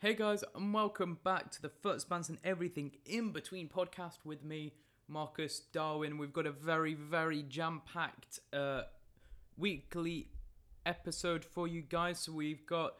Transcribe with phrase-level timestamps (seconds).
[0.00, 4.44] Hey guys, and welcome back to the Foot Spans and Everything in Between podcast with
[4.44, 4.74] me,
[5.08, 6.18] Marcus Darwin.
[6.18, 8.82] We've got a very, very jam packed uh,
[9.56, 10.28] weekly
[10.86, 12.20] episode for you guys.
[12.20, 12.92] So we've got,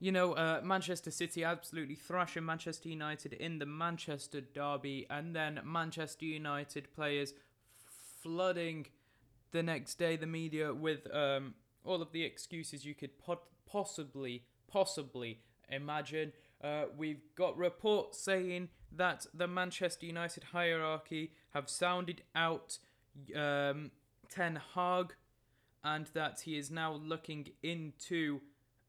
[0.00, 5.60] you know, uh, Manchester City absolutely thrashing Manchester United in the Manchester Derby, and then
[5.64, 7.32] Manchester United players
[8.20, 8.86] flooding
[9.52, 11.54] the next day the media with um,
[11.84, 15.38] all of the excuses you could pot- possibly, possibly
[15.70, 16.32] imagine.
[16.62, 22.78] Uh, we've got reports saying that the Manchester United hierarchy have sounded out
[23.36, 23.90] um,
[24.30, 25.14] Ten Hag
[25.84, 28.40] and that he is now looking into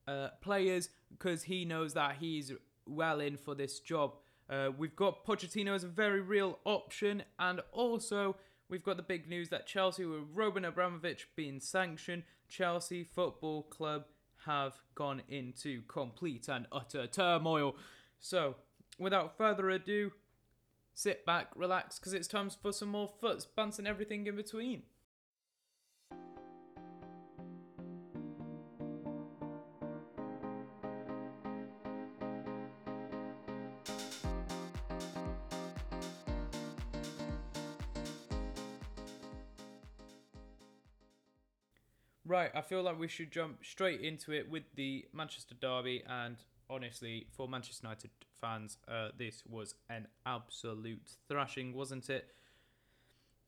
[0.07, 2.51] uh, players because he knows that he's
[2.87, 4.13] well in for this job.
[4.49, 8.35] Uh, we've got Pochettino as a very real option, and also
[8.69, 14.05] we've got the big news that Chelsea, with Roman Abramovich being sanctioned, Chelsea Football Club
[14.45, 17.75] have gone into complete and utter turmoil.
[18.19, 18.55] So,
[18.97, 20.11] without further ado,
[20.93, 24.83] sit back, relax, because it's time for some more foots, and everything in between.
[42.27, 46.03] Right, I feel like we should jump straight into it with the Manchester Derby.
[46.09, 46.37] And
[46.69, 48.09] honestly, for Manchester United
[48.41, 52.33] fans, uh, this was an absolute thrashing, wasn't it?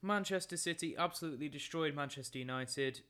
[0.04, 3.02] Manchester City absolutely destroyed Manchester United.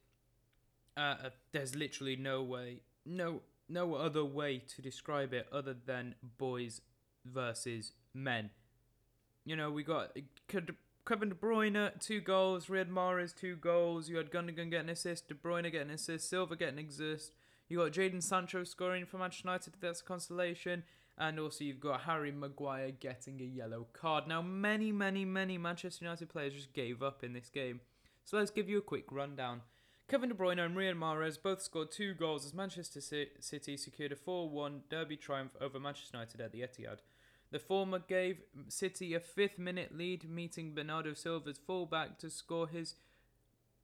[0.96, 6.16] Uh, uh, there's literally no way, no, no other way to describe it other than
[6.38, 6.80] boys
[7.26, 8.52] versus men.
[9.44, 10.16] You know, we got
[10.48, 10.76] could
[11.08, 12.66] Kevin De Bruyne, two goals.
[12.66, 14.10] Riyad Mahrez, two goals.
[14.10, 15.30] You had Gundogan getting an assist.
[15.30, 16.30] De Bruyne getting an assist.
[16.30, 17.32] Silva getting an assist.
[17.70, 19.74] You got Jadon Sancho scoring for Manchester United.
[19.80, 20.84] That's a consolation.
[21.18, 24.28] And also you've got Harry Maguire getting a yellow card.
[24.28, 27.80] Now, many, many, many Manchester United players just gave up in this game.
[28.26, 29.62] So let's give you a quick rundown.
[30.10, 33.00] Kevin De Bruyne and Riyad Mahrez both scored two goals as Manchester
[33.40, 37.00] City secured a 4-1 derby triumph over Manchester United at the Etihad.
[37.52, 42.96] The former gave City a fifth minute lead, meeting Bernardo Silva's fullback to score his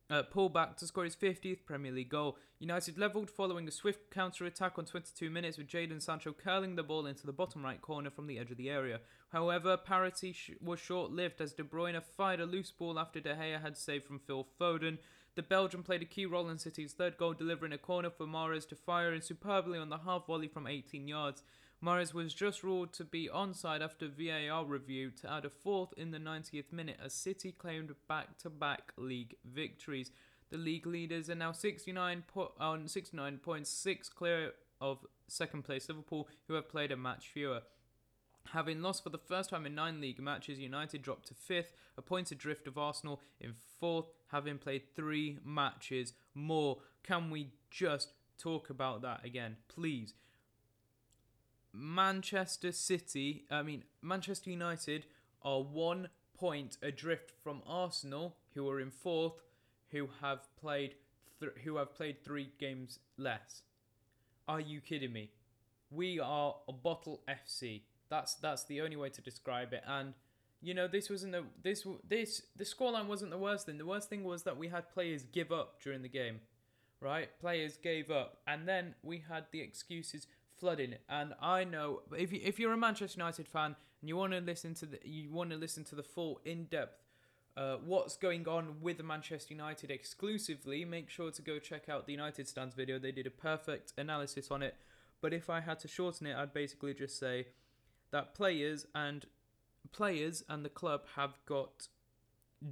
[0.10, 2.38] uh, pull back to score his 50th Premier League goal.
[2.60, 6.84] United levelled following a swift counter attack on 22 minutes with Jadon Sancho curling the
[6.84, 9.00] ball into the bottom right corner from the edge of the area.
[9.32, 13.34] However, parity sh- was short lived as De Bruyne fired a loose ball after De
[13.34, 15.00] Gea had saved from Phil Foden.
[15.36, 18.68] The Belgian played a key role in City's third goal, delivering a corner for Mahrez
[18.70, 21.42] to fire in superbly on the half volley from 18 yards.
[21.84, 26.12] Mahrez was just ruled to be onside after VAR review to add a fourth in
[26.12, 30.10] the 90th minute as City claimed back-to-back league victories.
[30.50, 35.90] The league leaders are now 69 po- on 69 points, six clear of second place
[35.90, 37.64] Liverpool, who have played a match fewer.
[38.54, 42.02] Having lost for the first time in nine league matches, United dropped to fifth, a
[42.02, 46.78] point adrift of Arsenal in fourth, having played three matches more.
[47.04, 50.14] Can we just talk about that again, please?
[51.74, 55.06] Manchester City, I mean, Manchester United
[55.42, 59.42] are one point adrift from Arsenal, who are in fourth,
[59.90, 60.96] who have played
[61.66, 63.64] who have played three games less.
[64.48, 65.32] Are you kidding me?
[65.92, 67.82] We are a bottle FC.
[68.10, 69.84] That's that's the only way to describe it.
[69.86, 70.14] And
[70.62, 73.78] you know, this wasn't the this this the scoreline wasn't the worst thing.
[73.78, 76.40] The worst thing was that we had players give up during the game,
[77.02, 77.30] right?
[77.40, 80.28] Players gave up, and then we had the excuses
[80.60, 80.96] flooding.
[81.10, 84.40] And I know if you, if you're a Manchester United fan and you want to
[84.40, 87.04] listen to the you want to listen to the full in depth
[87.56, 92.12] uh, what's going on with Manchester United exclusively, make sure to go check out the
[92.12, 92.98] United Stands video.
[92.98, 94.76] They did a perfect analysis on it.
[95.22, 97.48] But if I had to shorten it, I'd basically just say
[98.12, 99.26] that players and
[99.92, 101.88] players and the club have got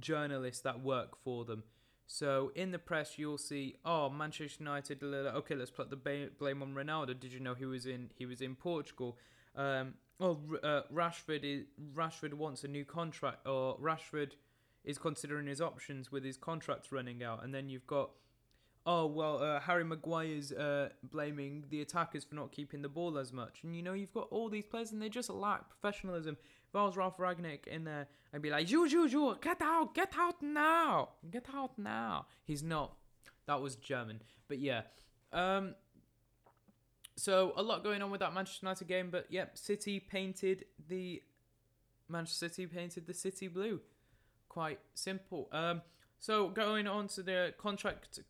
[0.00, 1.62] journalists that work for them.
[2.06, 5.02] So in the press, you'll see, oh, Manchester United.
[5.02, 7.18] Okay, let's put the blame on Ronaldo.
[7.18, 9.16] Did you know he was in he was in Portugal?
[9.56, 14.32] Um, oh, uh, Rashford is, Rashford wants a new contract, or Rashford
[14.84, 17.44] is considering his options with his contracts running out.
[17.44, 18.10] And then you've got
[18.84, 23.32] oh well uh, harry maguire's uh, blaming the attackers for not keeping the ball as
[23.32, 23.60] much.
[23.62, 26.36] And you know you've got all these players and they just lack professionalism.
[26.68, 29.94] If i was ralf rangnick in there i'd be like you you you get out
[29.94, 32.26] get out now get out now.
[32.44, 32.96] He's not.
[33.46, 34.22] That was german.
[34.48, 34.82] But yeah
[35.32, 35.74] um
[37.16, 41.22] so a lot going on with that manchester united game but yep city painted the
[42.08, 43.80] manchester city painted the city blue.
[44.48, 45.48] Quite simple.
[45.52, 45.82] Um
[46.18, 48.20] so going on to the contract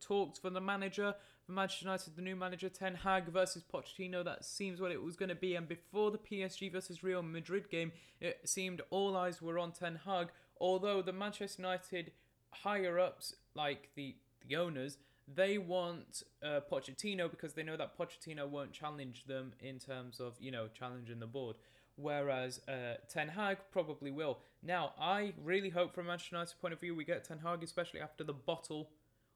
[0.00, 1.14] talks for the manager.
[1.44, 4.24] for Manchester United, the new manager Ten Hag versus Pochettino.
[4.24, 5.54] That seems what it was going to be.
[5.56, 10.00] And before the PSG versus Real Madrid game, it seemed all eyes were on Ten
[10.04, 10.28] Hag.
[10.60, 12.12] Although the Manchester United
[12.50, 14.16] higher ups, like the
[14.46, 14.98] the owners,
[15.32, 20.34] they want uh, Pochettino because they know that Pochettino won't challenge them in terms of
[20.40, 21.56] you know challenging the board.
[21.96, 24.38] Whereas uh, Ten Hag probably will.
[24.62, 28.00] Now, I really hope from Manchester United's point of view we get Ten Hag, especially
[28.00, 28.90] after the bottle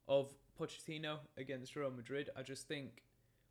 [0.09, 2.31] of Pochettino against Real Madrid.
[2.37, 3.03] I just think,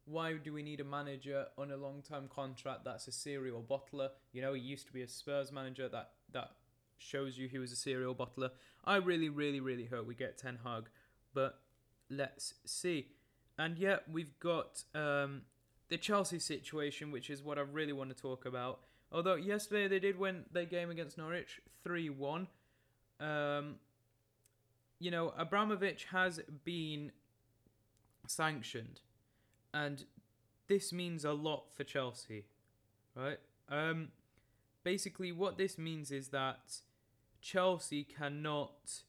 [0.05, 4.09] why do we need a manager on a long-term contract that's a serial bottler?
[4.31, 5.88] You know, he used to be a Spurs manager.
[5.89, 6.51] That that
[6.97, 8.51] shows you he was a serial bottler.
[8.83, 10.89] I really, really, really hope we get Ten Hag,
[11.33, 11.59] but
[12.09, 13.07] let's see.
[13.57, 15.44] And yet we've got um,
[15.89, 18.79] the Chelsea situation, which is what I really want to talk about.
[19.11, 22.47] Although yesterday they did win their game against Norwich 3 1.
[23.19, 23.75] Um,
[24.99, 27.11] you know, Abramovich has been
[28.27, 29.01] sanctioned,
[29.73, 30.05] and
[30.67, 32.45] this means a lot for Chelsea,
[33.15, 33.39] right?
[33.69, 34.09] Um,
[34.83, 36.81] basically, what this means is that
[37.41, 39.01] Chelsea cannot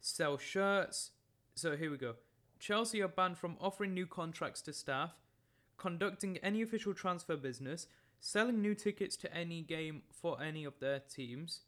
[0.00, 1.10] sell shirts.
[1.54, 2.14] So here we go.
[2.58, 5.12] Chelsea are banned from offering new contracts to staff,
[5.76, 7.88] conducting any official transfer business,
[8.20, 11.60] selling new tickets to any game for any of their teams,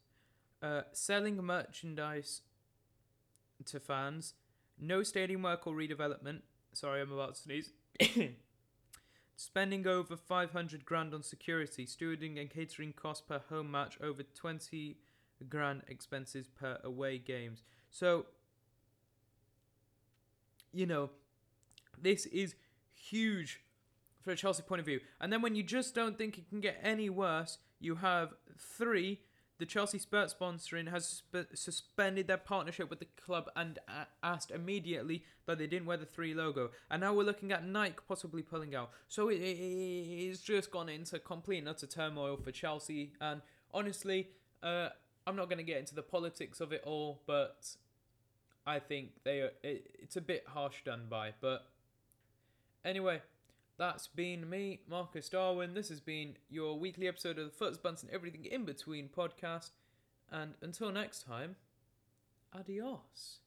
[0.61, 2.41] uh, selling merchandise
[3.65, 4.33] to fans,
[4.79, 6.41] no stadium work or redevelopment.
[6.73, 7.71] Sorry, I'm about to sneeze.
[9.35, 14.97] Spending over 500 grand on security, stewarding and catering costs per home match, over 20
[15.49, 17.63] grand expenses per away games.
[17.91, 18.25] So,
[20.73, 21.11] you know,
[21.99, 22.55] this is
[22.93, 23.61] huge
[24.23, 24.99] for a Chelsea point of view.
[25.21, 29.21] And then when you just don't think it can get any worse, you have three.
[29.59, 34.51] The Chelsea Spurt sponsoring has sp- suspended their partnership with the club and a- asked
[34.51, 36.69] immediately that they didn't wear the three logo.
[36.91, 38.91] And now we're looking at Nike possibly pulling out.
[39.07, 43.13] So it, it, it's just gone into complete and utter turmoil for Chelsea.
[43.19, 43.41] And
[43.73, 44.29] honestly,
[44.61, 44.89] uh,
[45.25, 47.67] I'm not going to get into the politics of it all, but
[48.65, 51.33] I think they are, it, it's a bit harsh done by.
[51.41, 51.65] But
[52.85, 53.21] anyway,
[53.77, 55.73] that's been me, Marcus Darwin.
[55.73, 59.69] This has been your weekly episode of the Foots Bunts and Everything in Between podcast.
[60.31, 61.55] And until next time,
[62.53, 63.39] adios.